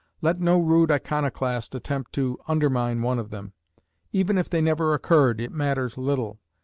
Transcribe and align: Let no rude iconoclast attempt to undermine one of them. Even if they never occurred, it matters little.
Let 0.19 0.39
no 0.39 0.57
rude 0.57 0.89
iconoclast 0.89 1.75
attempt 1.75 2.11
to 2.13 2.39
undermine 2.47 3.03
one 3.03 3.19
of 3.19 3.29
them. 3.29 3.53
Even 4.11 4.35
if 4.39 4.49
they 4.49 4.59
never 4.59 4.95
occurred, 4.95 5.39
it 5.39 5.51
matters 5.51 5.95
little. 5.95 6.39